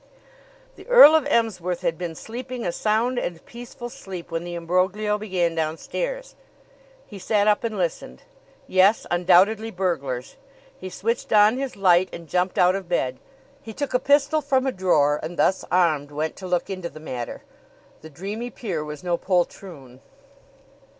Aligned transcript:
The 0.77 0.87
Earl 0.87 1.13
of 1.15 1.27
Emsworth 1.27 1.81
had 1.81 1.95
been 1.95 2.15
sleeping 2.15 2.65
a 2.65 2.71
sound 2.71 3.19
and 3.19 3.45
peaceful 3.45 3.87
sleep 3.87 4.31
when 4.31 4.43
the 4.43 4.55
imbroglio 4.55 5.19
began 5.19 5.53
downstairs. 5.53 6.33
He 7.05 7.19
sat 7.19 7.47
up 7.47 7.63
and 7.63 7.77
listened. 7.77 8.23
Yes; 8.65 9.05
undoubtedly 9.11 9.69
burglars! 9.69 10.37
He 10.75 10.89
switched 10.89 11.31
on 11.31 11.55
his 11.59 11.75
light 11.75 12.09
and 12.11 12.27
jumped 12.27 12.57
out 12.57 12.73
of 12.75 12.89
bed. 12.89 13.19
He 13.61 13.73
took 13.73 13.93
a 13.93 13.99
pistol 13.99 14.41
from 14.41 14.65
a 14.65 14.71
drawer, 14.71 15.19
and 15.21 15.37
thus 15.37 15.63
armed 15.71 16.09
went 16.09 16.35
to 16.37 16.47
look 16.47 16.71
into 16.71 16.89
the 16.89 16.99
matter. 16.99 17.43
The 18.01 18.09
dreamy 18.09 18.49
peer 18.49 18.83
was 18.83 19.03
no 19.03 19.17
poltroon. 19.17 19.99